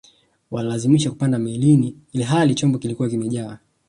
[0.51, 3.57] walilazimisha kupanda melini ilihali chombo kilikuwa kimejaa